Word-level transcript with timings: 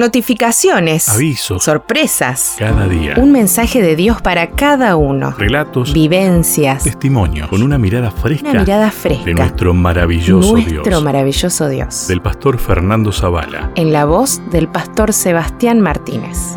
Notificaciones. 0.00 1.10
Avisos. 1.10 1.62
Sorpresas. 1.62 2.54
Cada 2.58 2.88
día. 2.88 3.16
Un 3.18 3.32
mensaje 3.32 3.82
de 3.82 3.96
Dios 3.96 4.22
para 4.22 4.52
cada 4.52 4.96
uno. 4.96 5.32
Relatos. 5.36 5.92
Vivencias. 5.92 6.84
Testimonios. 6.84 7.48
Con 7.50 7.62
una 7.62 7.76
mirada 7.76 8.10
fresca. 8.10 8.48
Una 8.48 8.60
mirada 8.60 8.90
fresca. 8.90 9.26
De 9.26 9.34
nuestro 9.34 9.74
maravilloso 9.74 10.52
Nuestro 10.52 10.82
Dios. 10.84 11.02
maravilloso 11.04 11.68
Dios. 11.68 12.08
Del 12.08 12.22
pastor 12.22 12.56
Fernando 12.58 13.12
Zavala. 13.12 13.72
En 13.74 13.92
la 13.92 14.06
voz 14.06 14.40
del 14.50 14.68
pastor 14.68 15.12
Sebastián 15.12 15.82
Martínez. 15.82 16.56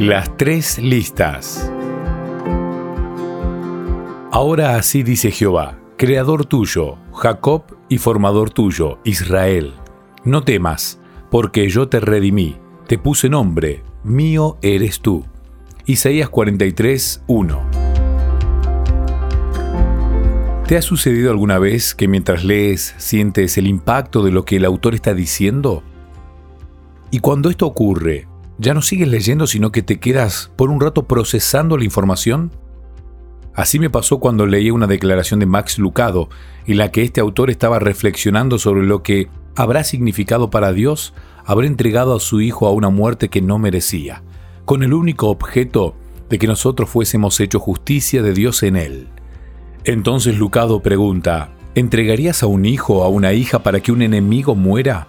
Las 0.00 0.36
tres 0.36 0.78
listas. 0.78 1.70
Ahora 4.32 4.74
así 4.74 5.04
dice 5.04 5.30
Jehová, 5.30 5.78
creador 5.96 6.44
tuyo, 6.44 6.96
Jacob 7.14 7.62
y 7.88 7.98
formador 7.98 8.50
tuyo, 8.50 8.98
Israel. 9.04 9.74
No 10.24 10.42
temas, 10.42 10.98
porque 11.32 11.70
yo 11.70 11.88
te 11.88 11.98
redimí, 11.98 12.58
te 12.86 12.98
puse 12.98 13.30
nombre, 13.30 13.82
mío 14.04 14.58
eres 14.60 15.00
tú. 15.00 15.24
Isaías 15.86 16.28
43, 16.28 17.22
1. 17.26 17.62
¿Te 20.66 20.76
ha 20.76 20.82
sucedido 20.82 21.30
alguna 21.30 21.58
vez 21.58 21.94
que 21.94 22.06
mientras 22.06 22.44
lees 22.44 22.94
sientes 22.98 23.56
el 23.56 23.66
impacto 23.66 24.22
de 24.22 24.30
lo 24.30 24.44
que 24.44 24.56
el 24.56 24.66
autor 24.66 24.94
está 24.94 25.14
diciendo? 25.14 25.82
Y 27.10 27.20
cuando 27.20 27.48
esto 27.48 27.66
ocurre, 27.66 28.28
¿ya 28.58 28.74
no 28.74 28.82
sigues 28.82 29.08
leyendo 29.08 29.46
sino 29.46 29.72
que 29.72 29.80
te 29.80 29.98
quedas 30.00 30.52
por 30.54 30.68
un 30.68 30.82
rato 30.82 31.08
procesando 31.08 31.78
la 31.78 31.84
información? 31.84 32.52
Así 33.54 33.78
me 33.78 33.88
pasó 33.88 34.18
cuando 34.18 34.44
leí 34.44 34.70
una 34.70 34.86
declaración 34.86 35.40
de 35.40 35.46
Max 35.46 35.78
Lucado, 35.78 36.28
en 36.66 36.76
la 36.76 36.90
que 36.92 37.02
este 37.02 37.22
autor 37.22 37.48
estaba 37.48 37.78
reflexionando 37.78 38.58
sobre 38.58 38.82
lo 38.82 39.02
que 39.02 39.30
habrá 39.56 39.84
significado 39.84 40.50
para 40.50 40.72
Dios 40.72 41.14
haber 41.44 41.66
entregado 41.66 42.14
a 42.14 42.20
su 42.20 42.40
Hijo 42.40 42.66
a 42.66 42.72
una 42.72 42.88
muerte 42.88 43.28
que 43.28 43.42
no 43.42 43.58
merecía, 43.58 44.22
con 44.64 44.82
el 44.82 44.94
único 44.94 45.28
objeto 45.28 45.94
de 46.28 46.38
que 46.38 46.46
nosotros 46.46 46.88
fuésemos 46.88 47.38
hecho 47.40 47.60
justicia 47.60 48.22
de 48.22 48.32
Dios 48.32 48.62
en 48.62 48.76
él. 48.76 49.08
Entonces 49.84 50.38
Lucado 50.38 50.80
pregunta, 50.80 51.50
¿entregarías 51.74 52.42
a 52.42 52.46
un 52.46 52.64
hijo 52.64 53.00
o 53.00 53.04
a 53.04 53.08
una 53.08 53.32
hija 53.32 53.62
para 53.62 53.80
que 53.80 53.92
un 53.92 54.02
enemigo 54.02 54.54
muera? 54.54 55.08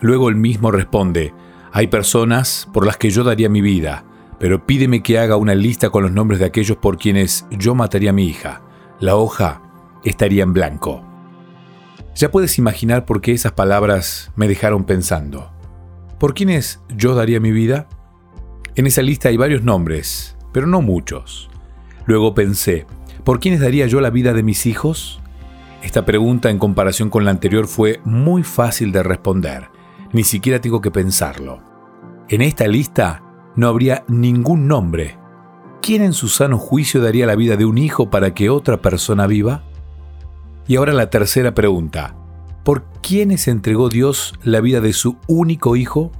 Luego 0.00 0.28
él 0.28 0.36
mismo 0.36 0.70
responde, 0.70 1.32
hay 1.72 1.86
personas 1.86 2.68
por 2.72 2.86
las 2.86 2.96
que 2.96 3.10
yo 3.10 3.22
daría 3.22 3.48
mi 3.48 3.60
vida, 3.60 4.04
pero 4.38 4.66
pídeme 4.66 5.02
que 5.02 5.18
haga 5.18 5.36
una 5.36 5.54
lista 5.54 5.90
con 5.90 6.02
los 6.02 6.12
nombres 6.12 6.40
de 6.40 6.46
aquellos 6.46 6.76
por 6.76 6.98
quienes 6.98 7.46
yo 7.50 7.74
mataría 7.74 8.10
a 8.10 8.14
mi 8.14 8.26
hija. 8.26 8.62
La 8.98 9.14
hoja 9.14 9.62
estaría 10.02 10.42
en 10.42 10.52
blanco. 10.52 11.11
Ya 12.14 12.30
puedes 12.30 12.58
imaginar 12.58 13.04
por 13.04 13.20
qué 13.20 13.32
esas 13.32 13.52
palabras 13.52 14.30
me 14.36 14.48
dejaron 14.48 14.84
pensando. 14.84 15.50
¿Por 16.18 16.34
quiénes 16.34 16.80
yo 16.94 17.14
daría 17.14 17.40
mi 17.40 17.50
vida? 17.50 17.88
En 18.74 18.86
esa 18.86 19.02
lista 19.02 19.28
hay 19.28 19.36
varios 19.36 19.62
nombres, 19.62 20.36
pero 20.52 20.66
no 20.66 20.82
muchos. 20.82 21.50
Luego 22.06 22.34
pensé, 22.34 22.86
¿por 23.24 23.40
quiénes 23.40 23.60
daría 23.60 23.86
yo 23.86 24.00
la 24.00 24.10
vida 24.10 24.32
de 24.32 24.42
mis 24.42 24.66
hijos? 24.66 25.20
Esta 25.82 26.04
pregunta 26.04 26.50
en 26.50 26.58
comparación 26.58 27.10
con 27.10 27.24
la 27.24 27.32
anterior 27.32 27.66
fue 27.66 28.00
muy 28.04 28.42
fácil 28.42 28.92
de 28.92 29.02
responder. 29.02 29.68
Ni 30.12 30.22
siquiera 30.22 30.60
tengo 30.60 30.80
que 30.80 30.90
pensarlo. 30.90 31.60
En 32.28 32.42
esta 32.42 32.68
lista 32.68 33.22
no 33.56 33.68
habría 33.68 34.04
ningún 34.06 34.68
nombre. 34.68 35.18
¿Quién 35.80 36.02
en 36.02 36.12
su 36.12 36.28
sano 36.28 36.58
juicio 36.58 37.02
daría 37.02 37.26
la 37.26 37.34
vida 37.34 37.56
de 37.56 37.64
un 37.64 37.78
hijo 37.78 38.10
para 38.10 38.32
que 38.32 38.48
otra 38.48 38.80
persona 38.80 39.26
viva? 39.26 39.64
Y 40.66 40.76
ahora 40.76 40.92
la 40.92 41.10
tercera 41.10 41.54
pregunta. 41.54 42.14
¿Por 42.64 42.84
quiénes 43.02 43.48
entregó 43.48 43.88
Dios 43.88 44.34
la 44.42 44.60
vida 44.60 44.80
de 44.80 44.92
su 44.92 45.18
único 45.26 45.74
hijo? 45.76 46.12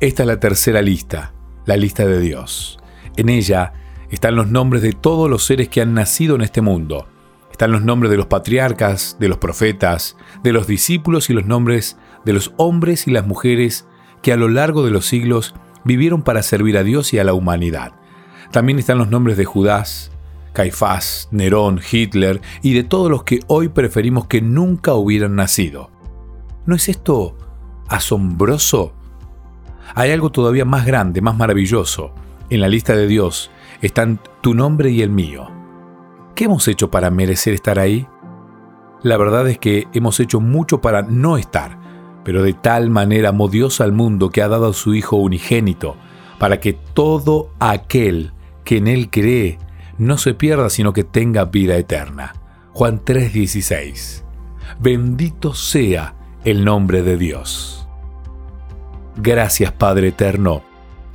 Esta 0.00 0.22
es 0.22 0.26
la 0.26 0.40
tercera 0.40 0.80
lista, 0.80 1.34
la 1.66 1.76
lista 1.76 2.06
de 2.06 2.20
Dios. 2.20 2.78
En 3.16 3.28
ella 3.28 3.74
están 4.10 4.36
los 4.36 4.48
nombres 4.48 4.82
de 4.82 4.92
todos 4.92 5.28
los 5.28 5.44
seres 5.44 5.68
que 5.68 5.80
han 5.80 5.94
nacido 5.94 6.34
en 6.34 6.40
este 6.42 6.60
mundo. 6.60 7.06
Están 7.52 7.72
los 7.72 7.82
nombres 7.82 8.10
de 8.10 8.16
los 8.16 8.26
patriarcas, 8.26 9.16
de 9.20 9.28
los 9.28 9.38
profetas, 9.38 10.16
de 10.42 10.52
los 10.52 10.66
discípulos 10.66 11.30
y 11.30 11.34
los 11.34 11.46
nombres 11.46 11.96
de 12.24 12.32
los 12.32 12.52
hombres 12.56 13.06
y 13.06 13.10
las 13.10 13.26
mujeres 13.26 13.86
que 14.22 14.32
a 14.32 14.36
lo 14.36 14.48
largo 14.48 14.84
de 14.84 14.90
los 14.90 15.06
siglos 15.06 15.54
vivieron 15.84 16.22
para 16.22 16.42
servir 16.42 16.78
a 16.78 16.82
Dios 16.82 17.12
y 17.12 17.18
a 17.18 17.24
la 17.24 17.34
humanidad. 17.34 17.92
También 18.50 18.78
están 18.78 18.98
los 18.98 19.10
nombres 19.10 19.36
de 19.36 19.44
Judas, 19.44 20.10
Caifás, 20.54 21.28
Nerón, 21.32 21.80
Hitler 21.90 22.40
y 22.62 22.72
de 22.72 22.84
todos 22.84 23.10
los 23.10 23.24
que 23.24 23.40
hoy 23.48 23.68
preferimos 23.68 24.26
que 24.26 24.40
nunca 24.40 24.94
hubieran 24.94 25.34
nacido. 25.34 25.90
¿No 26.64 26.76
es 26.76 26.88
esto 26.88 27.36
asombroso? 27.88 28.94
Hay 29.94 30.12
algo 30.12 30.30
todavía 30.30 30.64
más 30.64 30.86
grande, 30.86 31.20
más 31.20 31.36
maravilloso. 31.36 32.14
En 32.48 32.60
la 32.60 32.68
lista 32.68 32.94
de 32.94 33.06
Dios 33.06 33.50
están 33.82 34.20
tu 34.40 34.54
nombre 34.54 34.90
y 34.90 35.02
el 35.02 35.10
mío. 35.10 35.50
¿Qué 36.34 36.44
hemos 36.44 36.66
hecho 36.68 36.90
para 36.90 37.10
merecer 37.10 37.52
estar 37.52 37.78
ahí? 37.78 38.06
La 39.02 39.16
verdad 39.16 39.48
es 39.48 39.58
que 39.58 39.88
hemos 39.92 40.18
hecho 40.20 40.40
mucho 40.40 40.80
para 40.80 41.02
no 41.02 41.36
estar, 41.36 41.78
pero 42.24 42.42
de 42.42 42.54
tal 42.54 42.90
manera 42.90 43.30
amó 43.30 43.48
Dios 43.48 43.80
al 43.80 43.92
mundo 43.92 44.30
que 44.30 44.40
ha 44.40 44.48
dado 44.48 44.68
a 44.68 44.72
su 44.72 44.94
Hijo 44.94 45.16
unigénito, 45.16 45.96
para 46.38 46.60
que 46.60 46.72
todo 46.72 47.50
aquel 47.58 48.32
que 48.64 48.78
en 48.78 48.86
Él 48.86 49.10
cree 49.10 49.58
no 49.98 50.18
se 50.18 50.34
pierda, 50.34 50.70
sino 50.70 50.92
que 50.92 51.04
tenga 51.04 51.44
vida 51.44 51.76
eterna. 51.76 52.34
Juan 52.72 53.00
3:16. 53.04 54.24
Bendito 54.80 55.54
sea 55.54 56.14
el 56.44 56.64
nombre 56.64 57.02
de 57.02 57.16
Dios. 57.16 57.88
Gracias 59.16 59.72
Padre 59.72 60.08
Eterno, 60.08 60.62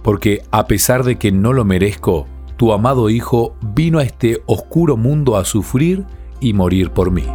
porque 0.03 0.43
a 0.51 0.67
pesar 0.67 1.03
de 1.03 1.17
que 1.17 1.31
no 1.31 1.51
lo 1.51 1.65
merezco, 1.65 2.27
tu 2.55 2.71
amado 2.71 3.09
Hijo 3.09 3.55
vino 3.61 3.99
a 3.99 4.03
este 4.03 4.41
oscuro 4.45 4.95
mundo 4.95 5.35
a 5.35 5.45
sufrir 5.45 6.05
y 6.39 6.53
morir 6.53 6.91
por 6.91 7.11
mí. 7.11 7.25